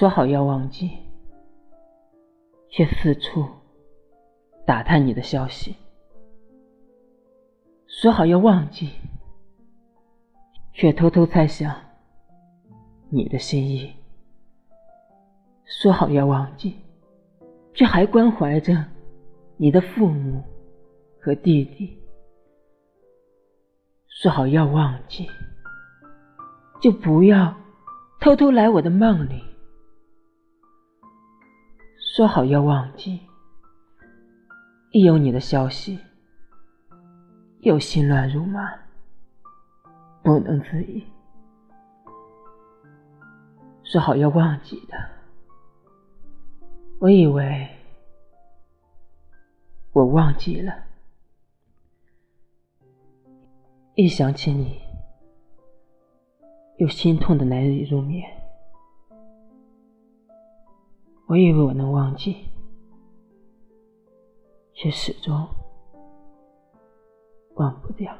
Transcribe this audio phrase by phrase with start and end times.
[0.00, 0.92] 说好要忘记，
[2.70, 3.46] 却四处
[4.64, 5.74] 打探你的消息；
[7.86, 8.92] 说好要忘记，
[10.72, 11.76] 却偷偷猜想
[13.10, 13.90] 你的心意；
[15.66, 16.78] 说好要忘记，
[17.74, 18.82] 却还关怀着
[19.58, 20.42] 你的父母
[21.20, 21.94] 和弟弟；
[24.08, 25.28] 说好要忘记，
[26.80, 27.54] 就不要
[28.18, 29.49] 偷偷来我的梦里。
[32.20, 33.18] 说好要忘记，
[34.90, 35.98] 一有你的消息，
[37.60, 38.78] 又心乱如麻，
[40.22, 41.02] 不能自已。
[43.84, 44.98] 说好要忘记的，
[46.98, 47.66] 我以为
[49.94, 50.74] 我忘记了，
[53.94, 54.78] 一想起你，
[56.76, 58.39] 又心痛的难以入眠。
[61.30, 62.38] 我以为我能忘记，
[64.72, 65.46] 却始终
[67.54, 68.12] 忘不掉。